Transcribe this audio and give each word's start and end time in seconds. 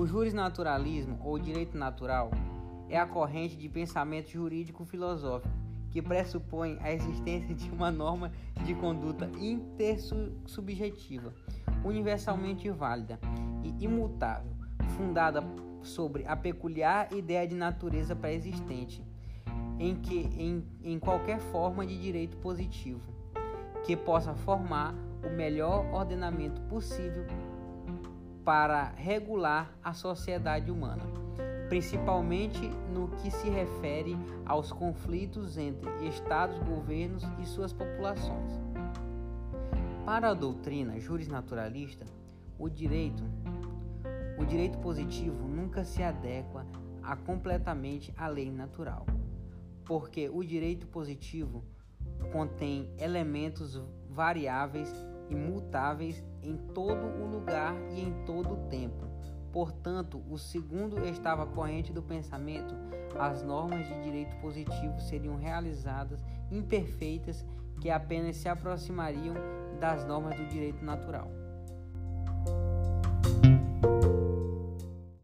O 0.00 0.06
jurisnaturalismo, 0.06 1.18
ou 1.22 1.38
direito 1.38 1.76
natural, 1.76 2.30
é 2.88 2.98
a 2.98 3.04
corrente 3.04 3.54
de 3.54 3.68
pensamento 3.68 4.30
jurídico-filosófico 4.30 5.52
que 5.90 6.00
pressupõe 6.00 6.78
a 6.80 6.90
existência 6.90 7.54
de 7.54 7.70
uma 7.70 7.90
norma 7.90 8.32
de 8.64 8.74
conduta 8.74 9.30
intersubjetiva, 9.38 11.34
universalmente 11.84 12.70
válida 12.70 13.20
e 13.62 13.84
imutável, 13.84 14.52
fundada 14.96 15.44
sobre 15.82 16.26
a 16.26 16.34
peculiar 16.34 17.12
ideia 17.12 17.46
de 17.46 17.54
natureza 17.54 18.16
pré-existente, 18.16 19.04
em 19.78 19.94
que 19.96 20.20
em, 20.38 20.64
em 20.82 20.98
qualquer 20.98 21.40
forma 21.40 21.84
de 21.84 22.00
direito 22.00 22.38
positivo, 22.38 23.02
que 23.84 23.94
possa 23.94 24.32
formar 24.32 24.94
o 25.22 25.28
melhor 25.36 25.84
ordenamento 25.92 26.58
possível 26.62 27.26
para 28.50 28.92
regular 28.96 29.72
a 29.80 29.94
sociedade 29.94 30.72
humana, 30.72 31.04
principalmente 31.68 32.58
no 32.92 33.06
que 33.06 33.30
se 33.30 33.48
refere 33.48 34.16
aos 34.44 34.72
conflitos 34.72 35.56
entre 35.56 35.88
estados, 36.08 36.58
governos 36.58 37.22
e 37.40 37.46
suas 37.46 37.72
populações. 37.72 38.60
Para 40.04 40.30
a 40.30 40.34
doutrina 40.34 40.98
jurisnaturalista, 40.98 42.04
o 42.58 42.68
direito, 42.68 43.22
o 44.36 44.44
direito 44.44 44.78
positivo 44.78 45.46
nunca 45.46 45.84
se 45.84 46.02
adequa 46.02 46.66
a 47.04 47.14
completamente 47.14 48.12
à 48.16 48.26
lei 48.26 48.50
natural, 48.50 49.06
porque 49.84 50.28
o 50.28 50.42
direito 50.42 50.88
positivo 50.88 51.62
contém 52.32 52.92
elementos 52.98 53.80
variáveis 54.08 54.92
e 55.30 55.34
mutáveis 55.34 56.22
em 56.42 56.56
todo 56.56 57.06
o 57.06 57.26
lugar 57.26 57.74
e 57.90 58.00
em 58.00 58.12
todo 58.24 58.54
o 58.54 58.68
tempo. 58.68 59.06
Portanto, 59.52 60.22
o 60.28 60.36
segundo 60.38 61.04
estava 61.06 61.46
corrente 61.46 61.92
do 61.92 62.02
pensamento, 62.02 62.74
as 63.18 63.42
normas 63.42 63.86
de 63.88 64.02
direito 64.02 64.36
positivo 64.36 65.00
seriam 65.00 65.36
realizadas 65.36 66.20
imperfeitas 66.50 67.44
que 67.80 67.90
apenas 67.90 68.36
se 68.36 68.48
aproximariam 68.48 69.34
das 69.80 70.04
normas 70.04 70.36
do 70.36 70.46
direito 70.46 70.84
natural. 70.84 71.30